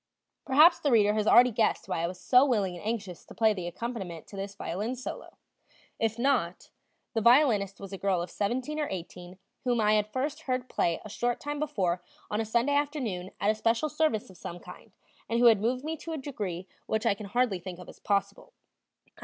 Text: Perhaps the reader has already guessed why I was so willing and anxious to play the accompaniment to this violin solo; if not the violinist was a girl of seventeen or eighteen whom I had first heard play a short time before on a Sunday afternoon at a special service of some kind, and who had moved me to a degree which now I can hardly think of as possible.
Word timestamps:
Perhaps 0.45 0.79
the 0.79 0.89
reader 0.89 1.13
has 1.13 1.27
already 1.27 1.51
guessed 1.51 1.87
why 1.87 2.01
I 2.01 2.07
was 2.07 2.19
so 2.19 2.43
willing 2.43 2.75
and 2.75 2.83
anxious 2.83 3.23
to 3.23 3.35
play 3.35 3.53
the 3.53 3.67
accompaniment 3.67 4.25
to 4.29 4.35
this 4.35 4.55
violin 4.55 4.95
solo; 4.95 5.37
if 5.99 6.17
not 6.17 6.71
the 7.13 7.21
violinist 7.21 7.79
was 7.79 7.93
a 7.93 7.99
girl 7.99 8.19
of 8.23 8.31
seventeen 8.31 8.79
or 8.79 8.87
eighteen 8.89 9.37
whom 9.63 9.79
I 9.79 9.93
had 9.93 10.07
first 10.11 10.39
heard 10.49 10.67
play 10.67 10.99
a 11.05 11.07
short 11.09 11.39
time 11.39 11.59
before 11.59 12.01
on 12.31 12.41
a 12.41 12.45
Sunday 12.45 12.73
afternoon 12.73 13.29
at 13.39 13.51
a 13.51 13.53
special 13.53 13.89
service 13.89 14.31
of 14.31 14.37
some 14.37 14.57
kind, 14.59 14.91
and 15.29 15.37
who 15.39 15.45
had 15.45 15.61
moved 15.61 15.83
me 15.83 15.95
to 15.97 16.13
a 16.13 16.17
degree 16.17 16.67
which 16.87 17.05
now 17.05 17.11
I 17.11 17.13
can 17.13 17.27
hardly 17.27 17.59
think 17.59 17.77
of 17.77 17.87
as 17.87 17.99
possible. 17.99 18.53